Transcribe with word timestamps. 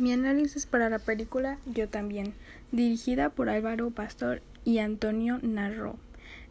Mi 0.00 0.14
análisis 0.14 0.64
para 0.64 0.88
la 0.88 0.98
película 0.98 1.58
Yo 1.66 1.86
también, 1.86 2.32
dirigida 2.72 3.28
por 3.28 3.50
Álvaro 3.50 3.90
Pastor 3.90 4.40
y 4.64 4.78
Antonio 4.78 5.40
Narro. 5.42 5.96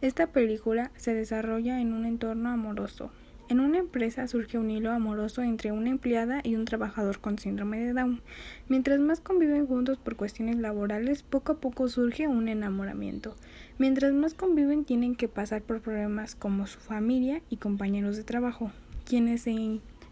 Esta 0.01 0.27
película 0.27 0.92
se 0.98 1.16
desarrolla 1.16 1.82
en 1.82 1.93
un 1.93 2.06
entorno 2.06 2.50
amoroso. 2.50 3.09
En 3.50 3.59
una 3.59 3.80
empresa 3.80 4.27
surge 4.27 4.59
un 4.59 4.70
hilo 4.70 4.92
amoroso 4.92 5.42
entre 5.42 5.72
una 5.72 5.90
empleada 5.90 6.42
y 6.43 6.54
un 6.58 6.66
trabajador 6.66 7.22
con 7.22 7.40
síndrome 7.40 7.80
de 7.80 7.93
Down. 7.93 8.21
Mientras 8.68 9.00
más 9.00 9.20
conviven 9.20 9.66
juntos 9.66 9.97
por 9.97 10.16
cuestiones 10.16 10.57
laborales, 10.57 11.23
poco 11.23 11.54
a 11.54 11.57
poco 11.57 11.89
surge 11.89 12.27
un 12.27 12.50
enamoramiento. 12.50 13.36
Mientras 13.79 14.13
más 14.13 14.36
conviven 14.36 14.86
tienen 14.86 15.16
que 15.16 15.27
pasar 15.27 15.63
por 15.63 15.81
problemas 15.81 16.36
como 16.36 16.68
su 16.68 16.79
familia 16.79 17.41
y 17.50 17.57
compañeros 17.57 18.16
de 18.16 18.23
trabajo, 18.23 18.71
quienes 19.05 19.41
se 19.41 19.50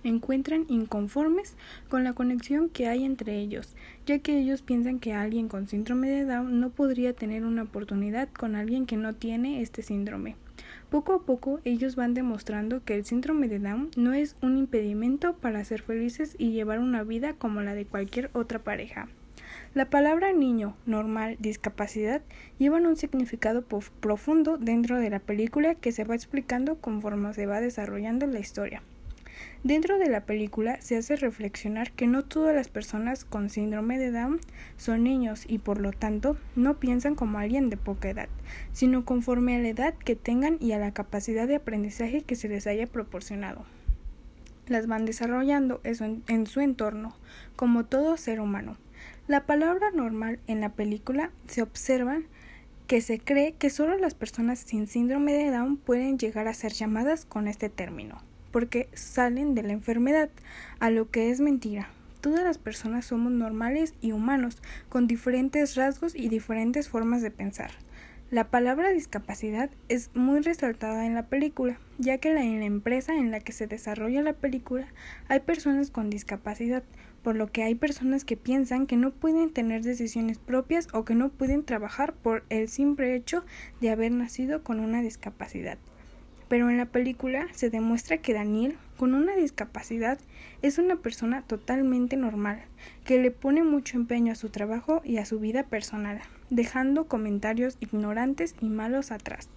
encuentran 0.08 0.66
inconformes 0.70 1.56
con 1.90 2.04
la 2.04 2.14
conexión 2.14 2.70
que 2.70 2.88
hay 2.88 3.04
entre 3.04 3.40
ellos, 3.40 3.76
ya 4.06 4.20
que 4.20 4.40
ellos 4.40 4.62
piensan 4.62 5.00
que 5.00 5.14
alguien 5.14 5.48
con 5.48 5.68
síndrome 5.68 6.10
de 6.10 6.26
Down 6.26 6.60
no 6.60 6.70
podría 6.70 7.14
tener 7.14 7.46
una 7.46 7.64
oportunidad 7.64 8.30
con 8.30 8.56
alguien 8.56 8.86
que 8.86 8.98
no 8.98 9.16
tiene 9.16 9.62
este 9.62 9.82
síndrome. 9.82 10.36
Poco 10.90 11.14
a 11.14 11.22
poco 11.24 11.60
ellos 11.66 11.96
van 11.96 12.14
demostrando 12.14 12.84
que 12.84 12.96
el 12.96 13.06
síndrome 13.06 13.48
de 13.48 13.60
Down 13.60 13.92
no 13.98 14.14
es 14.14 14.36
un 14.42 14.58
impedimento 14.58 15.36
para 15.36 15.64
ser 15.64 15.82
felices 15.82 16.36
y 16.38 16.52
llevar 16.52 16.80
una 16.80 17.04
vida 17.04 17.34
como 17.34 17.62
la 17.62 17.76
de 17.76 17.86
cualquier 17.86 18.30
otra 18.34 18.60
pareja. 18.60 19.08
La 19.74 19.90
palabra 19.90 20.34
niño, 20.34 20.76
normal, 20.86 21.38
discapacidad 21.40 22.22
llevan 22.58 22.86
un 22.86 22.96
significado 22.96 23.64
profundo 24.00 24.58
dentro 24.58 24.98
de 24.98 25.10
la 25.10 25.20
película 25.20 25.76
que 25.76 25.92
se 25.92 26.04
va 26.04 26.16
explicando 26.16 26.78
conforme 26.78 27.34
se 27.34 27.46
va 27.46 27.62
desarrollando 27.62 28.26
la 28.28 28.40
historia. 28.40 28.82
Dentro 29.64 29.98
de 29.98 30.10
la 30.10 30.22
película 30.22 30.80
se 30.82 30.96
hace 30.96 31.16
reflexionar 31.16 31.92
que 31.92 32.08
no 32.08 32.24
todas 32.24 32.56
las 32.56 32.70
personas 32.70 33.26
con 33.26 33.50
síndrome 33.50 33.98
de 33.98 34.12
Down 34.12 34.40
son 34.78 35.04
niños 35.04 35.44
y 35.48 35.58
por 35.58 35.82
lo 35.82 35.92
tanto 35.92 36.38
no 36.56 36.80
piensan 36.80 37.16
como 37.16 37.40
alguien 37.40 37.70
de 37.70 37.76
poca 37.76 38.10
edad, 38.10 38.30
sino 38.72 39.04
conforme 39.04 39.56
a 39.56 39.60
la 39.60 39.68
edad 39.68 39.94
que 39.94 40.16
tengan 40.16 40.58
y 40.62 40.72
a 40.72 40.80
la 40.80 40.94
capacidad 40.94 41.48
de 41.48 41.56
aprendizaje 41.56 42.22
que 42.22 42.36
se 42.36 42.48
les 42.48 42.68
haya 42.68 42.88
proporcionado. 42.88 43.66
Las 44.68 44.88
van 44.88 45.06
desarrollando 45.06 45.82
en 45.84 46.48
su 46.48 46.62
entorno, 46.62 47.16
como 47.56 47.84
todo 47.84 48.16
ser 48.16 48.40
humano. 48.40 48.78
La 49.28 49.46
palabra 49.46 49.92
normal 49.92 50.40
en 50.48 50.62
la 50.62 50.70
película 50.70 51.32
se 51.48 51.62
observa 51.62 52.20
que 52.86 53.02
se 53.02 53.20
cree 53.20 53.54
que 53.54 53.70
solo 53.70 53.98
las 53.98 54.14
personas 54.14 54.60
sin 54.60 54.88
síndrome 54.88 55.34
de 55.34 55.52
Down 55.52 55.76
pueden 55.76 56.18
llegar 56.18 56.48
a 56.48 56.54
ser 56.54 56.72
llamadas 56.72 57.26
con 57.26 57.50
este 57.50 57.68
término 57.68 58.22
porque 58.58 58.90
salen 58.96 59.54
de 59.54 59.62
la 59.62 59.74
enfermedad, 59.74 60.32
a 60.80 60.90
lo 60.90 61.12
que 61.12 61.30
es 61.30 61.40
mentira. 61.40 61.92
Todas 62.22 62.44
las 62.44 62.58
personas 62.58 63.06
somos 63.06 63.32
normales 63.32 63.94
y 64.02 64.14
humanos, 64.14 64.64
con 64.90 65.06
diferentes 65.06 65.76
rasgos 65.76 66.16
y 66.16 66.28
diferentes 66.28 66.90
formas 66.90 67.22
de 67.22 67.30
pensar. 67.30 67.70
La 68.32 68.46
palabra 68.46 68.90
discapacidad 68.90 69.70
es 69.90 70.10
muy 70.16 70.40
resaltada 70.40 71.06
en 71.06 71.14
la 71.14 71.28
película, 71.28 71.78
ya 72.00 72.18
que 72.18 72.30
en 72.30 72.60
la 72.60 72.66
empresa 72.66 73.14
en 73.16 73.30
la 73.30 73.42
que 73.42 73.52
se 73.52 73.68
desarrolla 73.68 74.24
la 74.24 74.34
película 74.34 74.88
hay 75.28 75.42
personas 75.42 75.92
con 75.92 76.10
discapacidad, 76.10 76.82
por 77.22 77.36
lo 77.36 77.52
que 77.52 77.62
hay 77.62 77.76
personas 77.76 78.26
que 78.26 78.38
piensan 78.38 78.88
que 78.88 78.98
no 78.98 79.12
pueden 79.12 79.54
tener 79.54 79.84
decisiones 79.84 80.40
propias 80.40 80.88
o 80.96 81.06
que 81.06 81.14
no 81.14 81.30
pueden 81.30 81.64
trabajar 81.64 82.14
por 82.14 82.44
el 82.50 82.70
simple 82.70 83.14
hecho 83.14 83.46
de 83.82 83.92
haber 83.92 84.14
nacido 84.14 84.64
con 84.64 84.80
una 84.80 85.04
discapacidad 85.04 85.78
pero 86.48 86.70
en 86.70 86.78
la 86.78 86.86
película 86.86 87.48
se 87.52 87.70
demuestra 87.70 88.18
que 88.18 88.34
Daniel, 88.34 88.78
con 88.98 89.14
una 89.14 89.36
discapacidad, 89.36 90.20
es 90.62 90.78
una 90.78 90.96
persona 90.98 91.42
totalmente 91.42 92.18
normal, 92.18 92.62
que 93.04 93.22
le 93.22 93.32
pone 93.32 93.64
mucho 93.64 93.98
empeño 93.98 94.32
a 94.32 94.36
su 94.36 94.50
trabajo 94.50 95.02
y 95.04 95.18
a 95.18 95.26
su 95.26 95.40
vida 95.40 95.64
personal, 95.64 96.22
dejando 96.50 97.08
comentarios 97.08 97.78
ignorantes 97.80 98.56
y 98.62 98.70
malos 98.70 99.12
atrás. 99.12 99.50